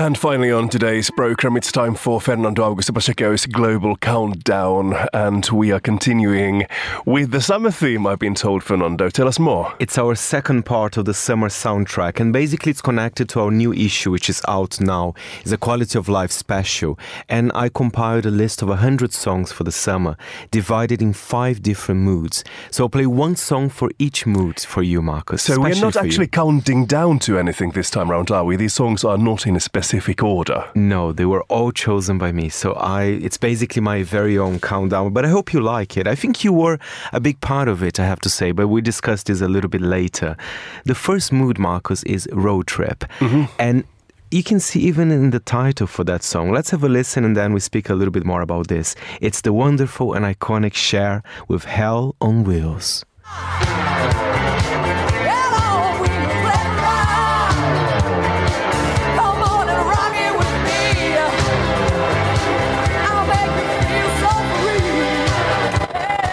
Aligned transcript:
And 0.00 0.16
finally, 0.16 0.50
on 0.50 0.70
today's 0.70 1.10
program, 1.10 1.58
it's 1.58 1.70
time 1.70 1.94
for 1.94 2.22
Fernando 2.22 2.62
Augusto 2.62 2.94
Pacheco's 2.94 3.44
Global 3.44 3.96
Countdown. 3.96 4.94
And 5.12 5.46
we 5.50 5.72
are 5.72 5.78
continuing 5.78 6.66
with 7.04 7.32
the 7.32 7.42
summer 7.42 7.70
theme, 7.70 8.06
I've 8.06 8.18
been 8.18 8.34
told, 8.34 8.64
Fernando. 8.64 9.10
Tell 9.10 9.28
us 9.28 9.38
more. 9.38 9.74
It's 9.78 9.98
our 9.98 10.14
second 10.14 10.62
part 10.62 10.96
of 10.96 11.04
the 11.04 11.12
summer 11.12 11.50
soundtrack, 11.50 12.18
and 12.18 12.32
basically 12.32 12.70
it's 12.70 12.80
connected 12.80 13.28
to 13.28 13.40
our 13.40 13.50
new 13.50 13.74
issue, 13.74 14.10
which 14.10 14.30
is 14.30 14.40
out 14.48 14.80
now. 14.80 15.12
It's 15.42 15.52
a 15.52 15.58
quality 15.58 15.98
of 15.98 16.08
life 16.08 16.30
special. 16.30 16.98
And 17.28 17.52
I 17.54 17.68
compiled 17.68 18.24
a 18.24 18.30
list 18.30 18.62
of 18.62 18.68
100 18.68 19.12
songs 19.12 19.52
for 19.52 19.64
the 19.64 19.72
summer, 19.72 20.16
divided 20.50 21.02
in 21.02 21.12
five 21.12 21.60
different 21.62 22.00
moods. 22.00 22.42
So 22.70 22.84
I'll 22.84 22.88
play 22.88 23.04
one 23.04 23.36
song 23.36 23.68
for 23.68 23.90
each 23.98 24.24
mood 24.24 24.60
for 24.60 24.82
you, 24.82 25.02
Marcus. 25.02 25.42
So 25.42 25.60
we're 25.60 25.74
not 25.74 25.92
for 25.92 26.00
you. 26.00 26.06
actually 26.06 26.28
counting 26.28 26.86
down 26.86 27.18
to 27.18 27.38
anything 27.38 27.72
this 27.72 27.90
time 27.90 28.10
round, 28.10 28.30
are 28.30 28.46
we? 28.46 28.56
These 28.56 28.72
songs 28.72 29.04
are 29.04 29.18
not 29.18 29.46
in 29.46 29.56
a 29.56 29.60
specific 29.60 29.89
order. 30.22 30.64
No, 30.74 31.12
they 31.12 31.24
were 31.24 31.42
all 31.48 31.72
chosen 31.72 32.18
by 32.18 32.32
me. 32.32 32.48
So 32.48 32.72
I 32.74 33.02
it's 33.22 33.38
basically 33.38 33.82
my 33.82 34.02
very 34.02 34.38
own 34.38 34.60
countdown, 34.60 35.12
but 35.12 35.24
I 35.24 35.28
hope 35.28 35.52
you 35.52 35.60
like 35.60 35.96
it. 35.96 36.06
I 36.06 36.14
think 36.14 36.44
you 36.44 36.52
were 36.52 36.78
a 37.12 37.20
big 37.20 37.40
part 37.40 37.68
of 37.68 37.82
it, 37.82 37.98
I 37.98 38.04
have 38.04 38.20
to 38.20 38.28
say, 38.28 38.52
but 38.52 38.68
we 38.68 38.80
discussed 38.80 39.26
this 39.26 39.40
a 39.40 39.48
little 39.48 39.70
bit 39.70 39.82
later. 39.82 40.36
The 40.84 40.94
first 40.94 41.32
mood, 41.32 41.58
Marcus, 41.58 42.02
is 42.04 42.28
road 42.32 42.66
trip. 42.66 43.04
Mm-hmm. 43.20 43.44
And 43.58 43.84
you 44.30 44.42
can 44.42 44.60
see 44.60 44.80
even 44.80 45.10
in 45.10 45.30
the 45.30 45.40
title 45.40 45.86
for 45.86 46.04
that 46.04 46.22
song. 46.22 46.52
Let's 46.52 46.70
have 46.70 46.84
a 46.84 46.88
listen 46.88 47.24
and 47.24 47.36
then 47.36 47.52
we 47.52 47.60
speak 47.60 47.90
a 47.90 47.94
little 47.94 48.12
bit 48.12 48.24
more 48.24 48.42
about 48.42 48.68
this. 48.68 48.94
It's 49.20 49.40
the 49.40 49.52
wonderful 49.52 50.14
and 50.14 50.24
iconic 50.24 50.74
Cher 50.74 51.22
with 51.48 51.64
Hell 51.64 52.14
on 52.20 52.44
Wheels. 52.44 53.04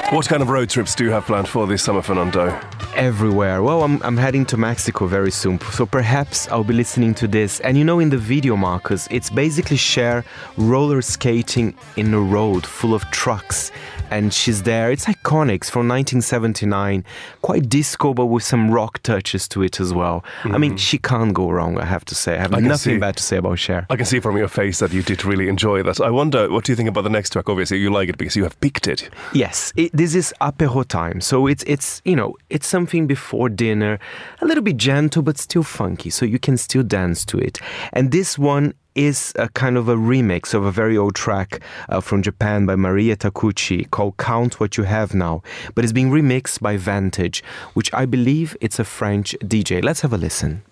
What 0.09 0.25
kind 0.29 0.41
of 0.41 0.47
road 0.47 0.69
trips 0.69 0.95
do 0.95 1.03
you 1.03 1.11
have 1.11 1.25
planned 1.25 1.49
for 1.49 1.67
this 1.67 1.83
summer, 1.83 2.01
Fernando? 2.01 2.57
everywhere. 2.97 3.61
Well, 3.61 3.83
I'm, 3.83 4.01
I'm 4.01 4.17
heading 4.17 4.45
to 4.47 4.57
Mexico 4.57 5.05
very 5.05 5.29
soon, 5.31 5.59
so 5.71 5.85
perhaps 5.85 6.47
I'll 6.49 6.63
be 6.63 6.73
listening 6.73 7.13
to 7.15 7.27
this. 7.27 7.59
And 7.59 7.77
you 7.77 7.83
know, 7.83 7.99
in 7.99 8.09
the 8.09 8.17
video, 8.17 8.55
Marcus, 8.55 9.07
it's 9.11 9.29
basically 9.29 9.77
Cher 9.77 10.25
roller 10.57 11.01
skating 11.01 11.75
in 11.95 12.13
a 12.13 12.19
road 12.19 12.65
full 12.65 12.95
of 12.95 13.03
trucks. 13.11 13.71
And 14.09 14.33
she's 14.33 14.63
there. 14.63 14.91
It's 14.91 15.05
iconic. 15.05 15.55
It's 15.55 15.69
from 15.69 15.87
1979. 15.87 17.03
Quite 17.41 17.69
disco, 17.69 18.13
but 18.13 18.27
with 18.27 18.43
some 18.43 18.71
rock 18.71 19.01
touches 19.03 19.47
to 19.49 19.63
it 19.63 19.79
as 19.79 19.93
well. 19.93 20.23
I 20.43 20.57
mean, 20.57 20.71
mm-hmm. 20.71 20.77
she 20.77 20.97
can't 20.97 21.33
go 21.33 21.49
wrong, 21.49 21.77
I 21.77 21.85
have 21.85 22.05
to 22.05 22.15
say. 22.15 22.35
I 22.35 22.41
have 22.41 22.53
I 22.53 22.59
nothing 22.59 22.95
see. 22.95 22.99
bad 22.99 23.17
to 23.17 23.23
say 23.23 23.37
about 23.37 23.59
Cher. 23.59 23.85
I 23.89 23.95
can 23.95 24.05
see 24.05 24.19
from 24.19 24.37
your 24.37 24.47
face 24.47 24.79
that 24.79 24.91
you 24.91 25.03
did 25.03 25.25
really 25.25 25.49
enjoy 25.49 25.83
that. 25.83 25.99
I 26.01 26.09
wonder, 26.09 26.49
what 26.49 26.63
do 26.65 26.71
you 26.71 26.75
think 26.75 26.89
about 26.89 27.03
the 27.03 27.09
next 27.09 27.31
track? 27.31 27.49
Obviously, 27.49 27.79
you 27.79 27.89
like 27.89 28.09
it 28.09 28.17
because 28.17 28.35
you 28.35 28.43
have 28.43 28.59
picked 28.61 28.87
it. 28.87 29.09
Yes, 29.33 29.73
it, 29.75 29.91
this 29.93 30.15
is 30.15 30.33
apéro 30.41 30.87
time. 30.87 31.21
So 31.21 31.47
it's 31.47 31.63
it's 31.67 32.01
you 32.05 32.15
know 32.15 32.35
it's 32.49 32.67
something 32.67 33.07
before 33.07 33.49
dinner, 33.49 33.99
a 34.41 34.45
little 34.45 34.63
bit 34.63 34.77
gentle 34.77 35.21
but 35.21 35.37
still 35.37 35.63
funky, 35.63 36.09
so 36.09 36.25
you 36.25 36.39
can 36.39 36.57
still 36.57 36.83
dance 36.83 37.25
to 37.25 37.37
it. 37.37 37.59
And 37.93 38.11
this 38.11 38.37
one 38.37 38.73
is 38.97 39.31
a 39.35 39.47
kind 39.49 39.77
of 39.77 39.87
a 39.87 39.95
remix 39.95 40.53
of 40.53 40.65
a 40.65 40.71
very 40.71 40.97
old 40.97 41.15
track 41.15 41.61
uh, 41.87 42.01
from 42.01 42.21
Japan 42.21 42.65
by 42.65 42.75
Maria 42.75 43.15
Takeuchi 43.15 43.89
called 43.91 44.17
"Count 44.17 44.59
What 44.59 44.75
You 44.77 44.83
Have 44.83 45.13
Now," 45.13 45.43
but 45.75 45.83
it's 45.83 45.93
being 45.93 46.09
remixed 46.09 46.59
by 46.59 46.75
Vantage, 46.77 47.43
which 47.75 47.93
I 47.93 48.05
believe 48.05 48.57
it's 48.59 48.79
a 48.79 48.83
French 48.83 49.35
DJ. 49.43 49.83
Let's 49.83 50.01
have 50.01 50.13
a 50.13 50.17
listen. 50.17 50.63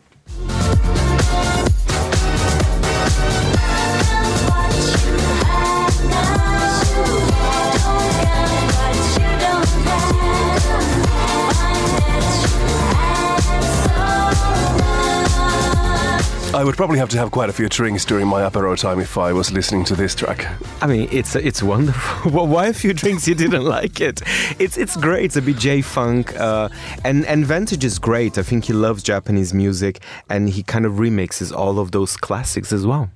I 16.56 16.64
would 16.64 16.78
probably 16.78 17.00
have 17.00 17.10
to 17.10 17.18
have 17.18 17.32
quite 17.32 17.50
a 17.50 17.54
few 17.54 17.68
drinks 17.68 18.06
during 18.06 18.28
my 18.28 18.42
apero 18.42 18.80
time 18.80 19.02
if 19.02 19.18
I 19.18 19.34
was 19.34 19.52
listening 19.52 19.84
to 19.86 19.96
this 19.96 20.16
track. 20.16 20.48
I 20.82 20.88
mean, 20.88 21.10
it's 21.12 21.36
it's 21.36 21.62
wonderful. 21.62 22.32
well, 22.36 22.48
why 22.48 22.68
a 22.68 22.74
few 22.74 22.94
drinks 22.94 23.28
you 23.28 23.36
didn't 23.36 23.66
like 23.66 24.00
it? 24.00 24.22
It's 24.58 24.78
it's 24.78 24.96
great. 24.96 25.26
It's 25.26 25.36
a 25.36 25.42
bit 25.42 25.58
J 25.58 25.82
funk, 25.82 26.34
uh, 26.40 26.70
and 27.04 27.26
and 27.26 27.46
Vantage 27.46 27.84
is 27.84 28.00
great. 28.00 28.38
I 28.38 28.44
think 28.44 28.64
he 28.64 28.74
loves 28.74 29.04
Japanese 29.04 29.54
music, 29.54 30.00
and 30.30 30.50
he 30.50 30.64
kind 30.64 30.86
of 30.86 30.94
remixes 30.94 31.54
all 31.54 31.78
of 31.78 31.92
those 31.92 32.16
classics 32.16 32.72
as 32.72 32.88
well. 32.88 33.10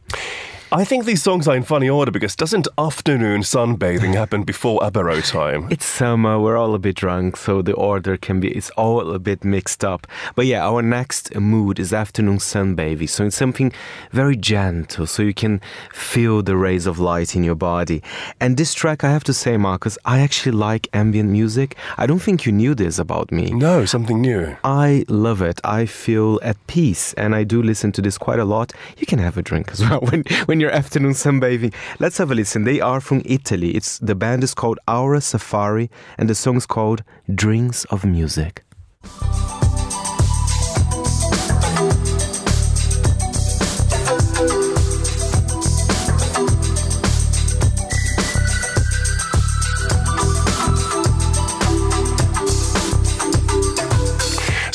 I 0.71 0.85
think 0.85 1.05
these 1.05 1.23
songs 1.23 1.47
are 1.47 1.55
in 1.55 1.63
funny 1.63 1.89
order 1.89 2.11
because 2.11 2.35
doesn't 2.35 2.67
afternoon 2.77 3.41
sunbathing 3.41 4.13
happen 4.13 4.43
before 4.43 4.79
apero 4.81 5.27
time? 5.27 5.67
It's 5.71 5.85
summer. 5.85 6.39
We're 6.39 6.57
all 6.57 6.75
a 6.75 6.79
bit 6.79 6.95
drunk, 6.97 7.37
so 7.37 7.63
the 7.63 7.73
order 7.73 8.17
can 8.17 8.39
be 8.39 8.51
it's 8.51 8.69
all 8.71 9.09
a 9.11 9.17
bit 9.17 9.43
mixed 9.43 9.83
up. 9.83 10.05
But 10.35 10.45
yeah, 10.45 10.63
our 10.63 10.83
next 10.83 11.33
mood 11.35 11.79
is 11.79 11.91
afternoon 11.91 12.37
sunbathing. 12.37 13.09
So 13.09 13.25
it's 13.25 13.35
something 13.35 13.73
very 14.11 14.35
gentle, 14.35 15.07
so 15.07 15.23
you 15.23 15.33
can 15.33 15.59
feel 15.91 16.43
the 16.43 16.55
rays 16.55 16.85
of 16.85 16.99
light 16.99 17.35
in 17.35 17.43
your 17.43 17.55
body. 17.55 18.03
And 18.39 18.55
this 18.55 18.75
track, 18.75 19.03
I 19.03 19.09
have 19.09 19.23
to 19.23 19.33
say, 19.33 19.57
Marcus, 19.57 19.97
I 20.05 20.19
actually 20.19 20.51
like 20.51 20.87
ambient 20.93 21.31
music. 21.31 21.77
I 21.97 22.05
don't 22.05 22.19
think 22.19 22.45
you 22.45 22.51
knew 22.51 22.75
this 22.75 22.99
about 22.99 23.31
me. 23.31 23.49
No, 23.49 23.85
something 23.85 24.21
new. 24.21 24.55
I 24.63 25.03
love 25.07 25.41
it. 25.41 25.59
I 25.63 25.87
feel 25.87 26.39
at 26.43 26.57
peace, 26.67 27.13
and 27.13 27.33
I 27.33 27.43
do 27.43 27.63
listen 27.63 27.91
to 27.93 28.03
this 28.03 28.19
quite 28.19 28.37
a 28.37 28.45
lot. 28.45 28.71
You 28.99 29.07
can 29.07 29.17
have 29.17 29.35
a 29.35 29.41
drink 29.41 29.71
as 29.71 29.81
well 29.81 30.01
when 30.11 30.23
when 30.45 30.58
you're 30.59 30.71
afternoon 30.71 31.13
sunbathing. 31.13 31.73
Let's 31.99 32.17
have 32.17 32.31
a 32.31 32.35
listen. 32.35 32.63
They 32.63 32.81
are 32.81 32.99
from 32.99 33.21
Italy. 33.25 33.71
It's 33.71 33.99
the 33.99 34.15
band 34.15 34.43
is 34.43 34.53
called 34.53 34.79
Aura 34.87 35.21
Safari, 35.21 35.89
and 36.17 36.29
the 36.29 36.35
song 36.35 36.57
is 36.57 36.65
called 36.65 37.03
Drinks 37.33 37.85
of 37.85 38.05
Music. 38.05 38.63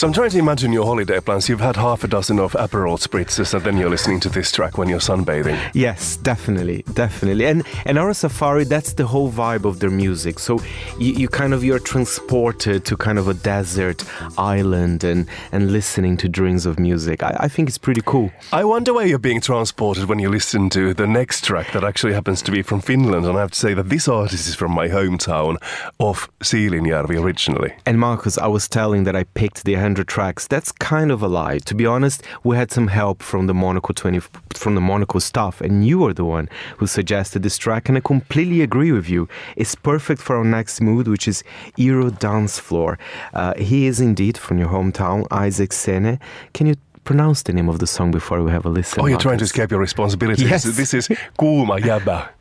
So 0.04 0.08
I'm 0.08 0.12
trying 0.12 0.28
to 0.28 0.38
imagine 0.38 0.70
your 0.70 0.84
holiday 0.84 1.18
plans. 1.18 1.48
You've 1.48 1.60
had 1.60 1.76
half 1.76 2.04
a 2.04 2.06
dozen 2.06 2.38
of 2.38 2.52
Aperol 2.52 2.98
spritzes 2.98 3.54
and 3.54 3.64
then 3.64 3.78
you're 3.78 3.88
listening 3.88 4.20
to 4.20 4.28
this 4.28 4.52
track 4.52 4.76
when 4.76 4.86
you're 4.86 4.98
sunbathing. 4.98 5.58
Yes, 5.72 6.18
definitely, 6.18 6.84
definitely. 6.92 7.46
And 7.46 7.62
and 7.86 7.98
Aura 7.98 8.12
Safari, 8.12 8.64
that's 8.64 8.92
the 8.92 9.06
whole 9.06 9.32
vibe 9.32 9.64
of 9.64 9.80
their 9.80 9.88
music. 9.88 10.38
So 10.38 10.60
you, 10.98 11.14
you 11.14 11.28
kind 11.28 11.54
of 11.54 11.64
you're 11.64 11.78
transported 11.78 12.84
to 12.84 12.98
kind 12.98 13.18
of 13.18 13.28
a 13.28 13.32
desert 13.32 14.04
island 14.36 15.04
and 15.04 15.26
and 15.52 15.72
listening 15.72 16.18
to 16.18 16.28
dreams 16.28 16.66
of 16.66 16.78
music. 16.78 17.22
I, 17.22 17.36
I 17.40 17.48
think 17.48 17.70
it's 17.70 17.78
pretty 17.78 18.02
cool. 18.04 18.30
I 18.52 18.64
wonder 18.64 18.92
where 18.92 19.06
you're 19.06 19.18
being 19.18 19.40
transported 19.40 20.04
when 20.04 20.18
you 20.18 20.28
listen 20.28 20.68
to 20.68 20.92
the 20.92 21.06
next 21.06 21.44
track 21.44 21.72
that 21.72 21.82
actually 21.82 22.12
happens 22.12 22.42
to 22.42 22.52
be 22.52 22.60
from 22.60 22.82
Finland. 22.82 23.24
And 23.24 23.38
I 23.38 23.40
have 23.40 23.52
to 23.52 23.58
say 23.58 23.72
that 23.72 23.88
this 23.88 24.06
artist 24.06 24.48
is 24.48 24.54
from 24.54 24.72
my 24.72 24.86
hometown 24.86 25.56
of 25.98 26.28
Siilinjärvi 26.40 27.18
originally. 27.18 27.72
And 27.86 27.98
Marcus, 27.98 28.36
I 28.36 28.48
was 28.48 28.68
telling 28.68 29.04
that 29.04 29.16
I 29.16 29.24
picked 29.24 29.64
the 29.64 29.76
100 29.94 30.08
tracks. 30.08 30.48
That's 30.48 30.72
kind 30.72 31.12
of 31.12 31.22
a 31.22 31.28
lie. 31.28 31.58
To 31.58 31.74
be 31.74 31.86
honest, 31.86 32.24
we 32.42 32.56
had 32.56 32.72
some 32.72 32.88
help 32.88 33.22
from 33.22 33.46
the 33.46 33.54
Monocle 33.54 33.94
20 33.94 34.20
from 34.54 34.74
the 34.74 34.80
Monocle 34.80 35.20
staff, 35.20 35.60
and 35.60 35.86
you 35.86 36.00
were 36.00 36.12
the 36.12 36.24
one 36.24 36.48
who 36.78 36.86
suggested 36.88 37.42
this 37.44 37.56
track, 37.58 37.88
and 37.88 37.96
I 37.96 38.00
completely 38.00 38.60
agree 38.62 38.90
with 38.90 39.08
you. 39.08 39.28
It's 39.56 39.76
perfect 39.76 40.20
for 40.20 40.36
our 40.36 40.44
next 40.44 40.80
mood, 40.80 41.06
which 41.06 41.28
is 41.28 41.44
Euro 41.76 42.10
Dance 42.10 42.58
Floor. 42.58 42.98
Uh, 43.34 43.54
he 43.56 43.86
is 43.86 44.00
indeed 44.00 44.36
from 44.36 44.58
your 44.58 44.68
hometown, 44.68 45.26
Isaac 45.30 45.72
Sene. 45.72 46.18
Can 46.54 46.66
you 46.66 46.74
pronounce 47.04 47.42
the 47.44 47.52
name 47.52 47.68
of 47.68 47.78
the 47.78 47.86
song 47.86 48.10
before 48.10 48.42
we 48.42 48.50
have 48.50 48.66
a 48.66 48.70
listen? 48.70 49.00
Oh, 49.00 49.06
you're 49.06 49.24
trying 49.26 49.38
to 49.38 49.44
escape 49.44 49.70
your 49.70 49.80
responsibilities. 49.80 50.50
Yes. 50.50 50.64
This 50.64 50.92
is 50.94 51.08
Kuuma 51.38 51.78
Jäbä. 51.78 52.34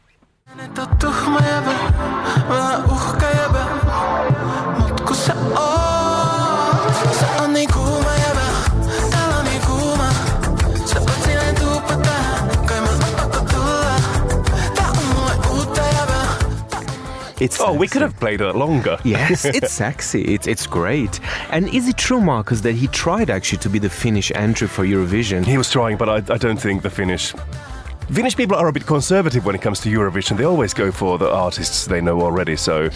It's 17.43 17.59
Oh, 17.59 17.73
we 17.73 17.87
could 17.89 18.01
have 18.01 18.17
played 18.19 18.39
it 18.39 18.55
longer. 18.55 18.97
Yes, 19.03 19.43
it's 19.57 19.73
sexy. 19.73 20.21
It's 20.35 20.47
it's 20.47 20.65
great. 20.65 21.19
And 21.49 21.67
is 21.73 21.87
it 21.89 21.97
true, 21.97 22.21
Marcus, 22.21 22.61
that 22.61 22.75
he 22.75 22.87
tried 22.87 23.29
actually 23.29 23.59
to 23.59 23.69
be 23.69 23.79
the 23.79 23.89
Finnish 23.89 24.31
entry 24.33 24.67
for 24.67 24.85
Eurovision? 24.85 25.45
He 25.45 25.57
was 25.57 25.69
trying, 25.69 25.97
but 25.97 26.07
I, 26.09 26.33
I 26.33 26.37
don't 26.37 26.61
think 26.61 26.83
the 26.83 26.89
Finnish 26.89 27.33
Finnish 28.11 28.35
people 28.35 28.55
are 28.55 28.67
a 28.67 28.71
bit 28.71 28.85
conservative 28.85 29.43
when 29.45 29.55
it 29.55 29.61
comes 29.61 29.79
to 29.79 29.89
Eurovision. 29.89 30.37
They 30.37 30.43
always 30.43 30.73
go 30.73 30.91
for 30.91 31.17
the 31.17 31.31
artists 31.31 31.85
they 31.87 31.99
know 31.99 32.21
already. 32.21 32.55
So 32.55 32.89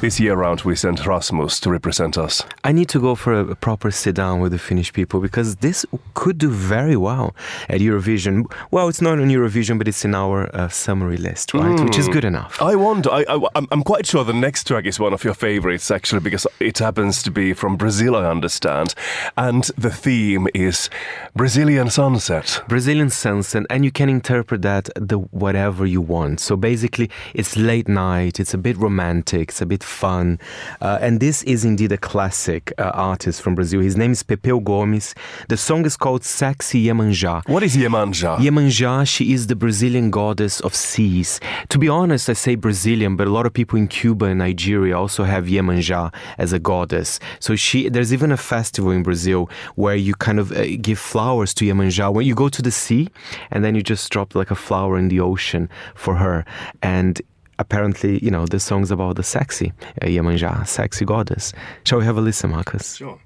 this 0.00 0.18
year 0.18 0.34
round, 0.34 0.62
we 0.62 0.74
sent 0.74 1.06
Rasmus 1.06 1.60
to 1.60 1.70
represent 1.70 2.18
us. 2.18 2.42
I 2.64 2.72
need 2.72 2.88
to 2.88 3.00
go 3.00 3.14
for 3.14 3.32
a, 3.40 3.54
proper 3.54 3.90
sit 3.92 4.16
down 4.16 4.40
with 4.40 4.50
the 4.52 4.58
Finnish 4.58 4.92
people 4.92 5.20
because 5.20 5.56
this 5.56 5.86
could 6.14 6.38
do 6.38 6.50
very 6.50 6.96
well 6.96 7.36
at 7.68 7.80
Eurovision. 7.80 8.50
Well, 8.72 8.88
it's 8.88 9.00
not 9.00 9.18
on 9.20 9.28
Eurovision, 9.28 9.78
but 9.78 9.86
it's 9.86 10.04
in 10.04 10.14
our 10.14 10.50
uh, 10.54 10.68
summary 10.68 11.18
list, 11.18 11.54
right? 11.54 11.78
Which 11.80 11.96
is 11.98 12.08
good 12.08 12.24
enough. 12.24 12.60
I 12.60 12.74
wonder. 12.74 13.10
I, 13.12 13.24
I, 13.28 13.34
I'm- 13.54 13.68
I'm 13.70 13.82
quite 13.82 14.06
sure 14.06 14.24
the 14.24 14.32
next 14.32 14.66
track 14.66 14.86
is 14.86 14.98
one 15.00 15.12
of 15.12 15.24
your 15.24 15.34
favorites, 15.34 15.90
actually, 15.90 16.20
because 16.20 16.46
it 16.60 16.78
happens 16.78 17.22
to 17.24 17.30
be 17.30 17.52
from 17.54 17.76
Brazil, 17.76 18.14
I 18.16 18.26
understand. 18.26 18.94
And 19.36 19.64
the 19.78 19.90
theme 19.90 20.48
is 20.54 20.90
Brazilian 21.34 21.90
sunset. 21.90 22.62
Brazilian 22.68 23.10
sunset, 23.10 23.64
and 23.70 23.84
you 23.84 23.90
can 23.90 24.08
interpret 24.08 24.53
that 24.58 24.88
the 24.96 25.18
whatever 25.18 25.86
you 25.86 26.00
want. 26.00 26.40
So 26.40 26.56
basically, 26.56 27.10
it's 27.34 27.56
late 27.56 27.88
night, 27.88 28.40
it's 28.40 28.54
a 28.54 28.58
bit 28.58 28.76
romantic, 28.76 29.50
it's 29.50 29.60
a 29.60 29.66
bit 29.66 29.82
fun, 29.82 30.38
uh, 30.80 30.98
and 31.00 31.20
this 31.20 31.42
is 31.44 31.64
indeed 31.64 31.92
a 31.92 31.98
classic 31.98 32.72
uh, 32.78 32.90
artist 32.94 33.42
from 33.42 33.54
Brazil. 33.54 33.80
His 33.80 33.96
name 33.96 34.12
is 34.12 34.22
Pepeu 34.22 34.62
Gomes. 34.62 35.14
The 35.48 35.56
song 35.56 35.84
is 35.86 35.96
called 35.96 36.24
"Sexy 36.24 36.86
Iemanjá." 36.86 37.48
What 37.48 37.62
is 37.62 37.76
Yemanja? 37.76 38.38
Iemanjá, 38.38 39.06
she 39.06 39.32
is 39.32 39.46
the 39.46 39.56
Brazilian 39.56 40.10
goddess 40.10 40.60
of 40.60 40.74
seas. 40.74 41.40
To 41.68 41.78
be 41.78 41.88
honest, 41.88 42.28
I 42.28 42.34
say 42.34 42.54
Brazilian, 42.54 43.16
but 43.16 43.26
a 43.26 43.30
lot 43.30 43.46
of 43.46 43.52
people 43.52 43.78
in 43.78 43.88
Cuba 43.88 44.26
and 44.26 44.38
Nigeria 44.38 44.98
also 44.98 45.24
have 45.24 45.46
Iemanjá 45.46 46.12
as 46.38 46.52
a 46.52 46.58
goddess. 46.58 47.20
So 47.40 47.56
she, 47.56 47.88
there's 47.88 48.12
even 48.12 48.32
a 48.32 48.36
festival 48.36 48.90
in 48.90 49.02
Brazil 49.02 49.48
where 49.74 49.96
you 49.96 50.14
kind 50.14 50.38
of 50.38 50.52
uh, 50.52 50.64
give 50.80 50.98
flowers 50.98 51.54
to 51.54 51.64
Iemanjá. 51.64 52.12
When 52.12 52.26
you 52.26 52.34
go 52.34 52.48
to 52.48 52.62
the 52.62 52.70
sea, 52.70 53.08
and 53.50 53.64
then 53.64 53.74
you 53.74 53.82
just 53.82 54.10
drop 54.10 54.34
like 54.34 54.43
a 54.50 54.54
flower 54.54 54.98
in 54.98 55.08
the 55.08 55.20
ocean 55.20 55.68
for 55.94 56.16
her, 56.16 56.44
and 56.82 57.20
apparently, 57.58 58.18
you 58.24 58.30
know, 58.30 58.46
the 58.46 58.60
song's 58.60 58.90
about 58.90 59.16
the 59.16 59.22
sexy 59.22 59.72
uh, 60.02 60.06
Iemanjá, 60.06 60.66
sexy 60.66 61.04
goddess. 61.04 61.52
Shall 61.84 61.98
we 61.98 62.04
have 62.04 62.18
a 62.18 62.20
listen, 62.20 62.50
Marcus? 62.50 62.96
Sure. 62.96 63.18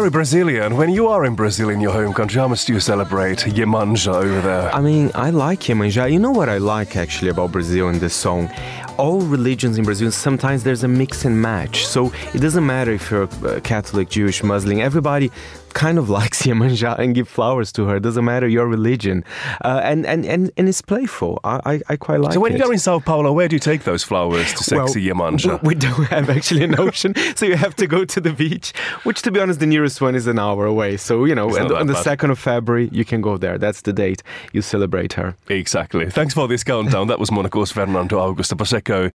Very 0.00 0.08
Brazilian. 0.08 0.78
When 0.78 0.88
you 0.88 1.08
are 1.08 1.26
in 1.26 1.34
Brazil 1.34 1.68
in 1.68 1.78
your 1.78 1.92
home 1.92 2.14
country, 2.14 2.40
how 2.40 2.48
much 2.48 2.64
do 2.64 2.72
you 2.72 2.80
celebrate 2.80 3.40
Yemanja 3.40 4.14
over 4.14 4.40
there? 4.40 4.74
I 4.74 4.80
mean, 4.80 5.10
I 5.14 5.28
like 5.28 5.60
Yemanja. 5.60 6.10
You 6.10 6.18
know 6.18 6.30
what 6.30 6.48
I 6.48 6.56
like 6.56 6.96
actually 6.96 7.28
about 7.28 7.52
Brazil 7.52 7.90
in 7.90 7.98
this 7.98 8.14
song? 8.14 8.50
All 8.96 9.20
religions 9.20 9.76
in 9.76 9.84
Brazil, 9.84 10.10
sometimes 10.10 10.62
there's 10.62 10.84
a 10.84 10.88
mix 10.88 11.26
and 11.26 11.42
match. 11.42 11.86
So 11.86 12.14
it 12.32 12.38
doesn't 12.38 12.64
matter 12.64 12.92
if 12.92 13.10
you're 13.10 13.26
Catholic, 13.60 14.08
Jewish, 14.08 14.42
Muslim, 14.42 14.80
everybody 14.80 15.30
kind 15.74 15.98
of 15.98 16.08
likes 16.18 16.42
Iemanjá 16.42 16.98
and 16.98 17.14
give 17.14 17.28
flowers 17.28 17.72
to 17.72 17.86
her. 17.86 17.96
It 17.96 18.02
doesn't 18.02 18.24
matter 18.24 18.48
your 18.48 18.66
religion. 18.66 19.24
Uh, 19.62 19.80
and, 19.82 20.06
and, 20.06 20.24
and, 20.24 20.50
and 20.56 20.68
it's 20.68 20.82
playful. 20.82 21.40
I, 21.44 21.60
I, 21.64 21.80
I 21.90 21.96
quite 21.96 22.20
like 22.20 22.30
it. 22.30 22.34
so 22.34 22.40
when 22.40 22.52
it. 22.52 22.58
you're 22.58 22.72
in 22.72 22.78
Sao 22.78 22.98
Paulo, 22.98 23.32
where 23.32 23.48
do 23.48 23.56
you 23.56 23.60
take 23.60 23.84
those 23.84 24.02
flowers 24.02 24.52
to 24.54 24.64
sexy 24.64 25.06
Yemanja? 25.06 25.60
We, 25.70 25.74
don't 25.74 26.04
have 26.06 26.28
actually 26.28 26.64
an 26.64 26.78
ocean, 26.78 27.14
so 27.36 27.46
you 27.46 27.56
have 27.56 27.76
to 27.76 27.86
go 27.86 28.04
to 28.04 28.20
the 28.20 28.32
beach, 28.32 28.72
which 29.04 29.22
to 29.22 29.30
be 29.30 29.40
honest, 29.40 29.60
the 29.60 29.66
nearest 29.66 30.00
one 30.00 30.14
is 30.14 30.26
an 30.26 30.38
hour 30.38 30.66
away. 30.66 30.96
So, 30.96 31.24
you 31.24 31.34
know, 31.34 31.48
not 31.48 31.72
on, 31.72 31.86
the 31.86 31.94
bad. 31.94 32.18
2nd 32.18 32.30
of 32.30 32.38
February, 32.38 32.88
you 32.92 33.04
can 33.04 33.20
go 33.20 33.36
there. 33.36 33.56
That's 33.56 33.82
the 33.82 33.92
date 33.92 34.22
you 34.52 34.62
celebrate 34.62 35.14
her. 35.14 35.36
Exactly. 35.48 36.10
Thanks 36.10 36.34
for 36.34 36.48
this 36.48 36.64
countdown. 36.64 37.06
That 37.06 37.18
was 37.18 37.30
Monocle's 37.30 37.72
Fernando 37.72 38.18
Augusto 38.18 38.58
Pacheco. 38.58 39.08